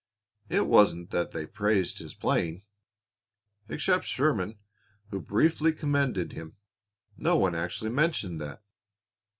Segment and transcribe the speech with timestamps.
[0.49, 2.63] It wasn't that they praised his playing.
[3.69, 4.57] Except Sherman,
[5.11, 6.57] who briefly commended him,
[7.17, 8.63] no one actually mentioned that.